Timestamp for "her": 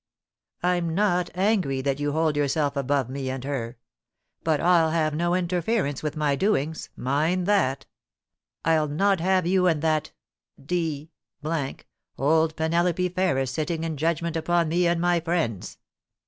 3.43-3.77